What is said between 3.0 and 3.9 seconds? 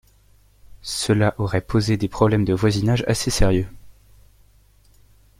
assez sérieux.